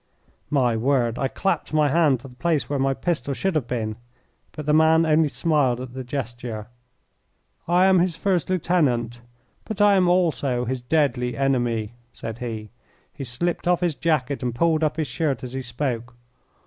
[0.49, 3.97] My word, I clapped my hand to the place where my pistol should have been,
[4.51, 6.69] but the man only smiled at the gesture.
[7.67, 9.21] "I am his first lieutenant,
[9.63, 12.71] but I am also his deadly enemy," said he.
[13.13, 16.15] He slipped off his jacket and pulled up his shirt as he spoke.